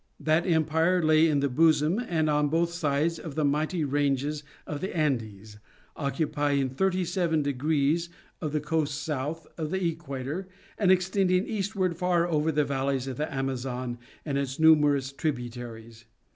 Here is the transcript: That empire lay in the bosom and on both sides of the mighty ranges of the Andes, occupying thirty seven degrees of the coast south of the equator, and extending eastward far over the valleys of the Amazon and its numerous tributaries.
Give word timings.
That 0.19 0.47
empire 0.47 1.03
lay 1.03 1.27
in 1.29 1.41
the 1.41 1.47
bosom 1.47 1.99
and 1.99 2.27
on 2.27 2.49
both 2.49 2.71
sides 2.71 3.19
of 3.19 3.35
the 3.35 3.45
mighty 3.45 3.83
ranges 3.85 4.43
of 4.65 4.81
the 4.81 4.97
Andes, 4.97 5.59
occupying 5.95 6.71
thirty 6.71 7.05
seven 7.05 7.43
degrees 7.43 8.09
of 8.41 8.51
the 8.51 8.61
coast 8.61 9.03
south 9.03 9.45
of 9.59 9.69
the 9.69 9.85
equator, 9.85 10.47
and 10.79 10.91
extending 10.91 11.45
eastward 11.45 11.97
far 11.97 12.25
over 12.27 12.51
the 12.51 12.65
valleys 12.65 13.05
of 13.05 13.17
the 13.17 13.31
Amazon 13.31 13.99
and 14.25 14.39
its 14.39 14.57
numerous 14.59 15.11
tributaries. 15.13 16.05